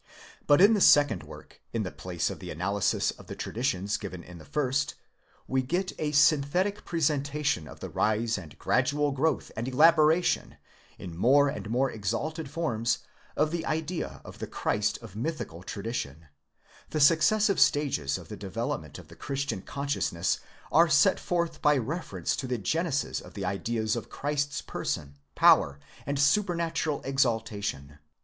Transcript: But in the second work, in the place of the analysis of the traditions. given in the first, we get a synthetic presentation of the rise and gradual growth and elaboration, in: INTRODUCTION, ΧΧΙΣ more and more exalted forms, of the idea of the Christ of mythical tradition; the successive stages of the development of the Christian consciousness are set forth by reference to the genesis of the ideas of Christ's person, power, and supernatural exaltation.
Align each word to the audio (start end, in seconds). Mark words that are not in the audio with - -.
But 0.47 0.61
in 0.61 0.73
the 0.73 0.81
second 0.81 1.21
work, 1.21 1.61
in 1.73 1.83
the 1.83 1.91
place 1.91 2.31
of 2.31 2.39
the 2.39 2.49
analysis 2.49 3.11
of 3.11 3.27
the 3.27 3.35
traditions. 3.35 3.97
given 3.97 4.23
in 4.23 4.39
the 4.39 4.45
first, 4.45 4.95
we 5.47 5.61
get 5.61 5.91
a 5.99 6.11
synthetic 6.11 6.85
presentation 6.85 7.67
of 7.67 7.81
the 7.81 7.89
rise 7.91 8.35
and 8.35 8.57
gradual 8.57 9.11
growth 9.11 9.51
and 9.55 9.67
elaboration, 9.67 10.57
in: 10.97 11.11
INTRODUCTION, 11.11 11.11
ΧΧΙΣ 11.11 11.17
more 11.21 11.49
and 11.49 11.69
more 11.69 11.91
exalted 11.91 12.49
forms, 12.49 12.97
of 13.37 13.51
the 13.51 13.63
idea 13.67 14.21
of 14.25 14.39
the 14.39 14.47
Christ 14.47 14.97
of 15.03 15.15
mythical 15.15 15.61
tradition; 15.61 16.25
the 16.89 16.99
successive 16.99 17.59
stages 17.59 18.17
of 18.17 18.27
the 18.27 18.35
development 18.35 18.97
of 18.97 19.07
the 19.07 19.15
Christian 19.15 19.61
consciousness 19.61 20.39
are 20.71 20.89
set 20.89 21.19
forth 21.19 21.61
by 21.61 21.77
reference 21.77 22.35
to 22.37 22.47
the 22.47 22.57
genesis 22.57 23.21
of 23.21 23.35
the 23.35 23.45
ideas 23.45 23.95
of 23.95 24.09
Christ's 24.09 24.63
person, 24.63 25.19
power, 25.35 25.79
and 26.07 26.17
supernatural 26.17 27.03
exaltation. 27.03 27.99